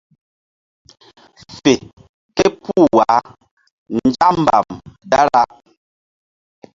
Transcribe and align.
Fe 1.59 1.73
képuh 2.35 2.87
wah 2.97 3.23
nzak 4.05 4.33
mbam 4.43 4.65
dara. 5.09 5.43